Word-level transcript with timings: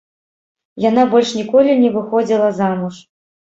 Яна 0.89 1.03
больш 1.11 1.35
ніколі 1.41 1.77
не 1.83 1.93
выходзіла 1.99 2.51
замуж. 2.63 2.95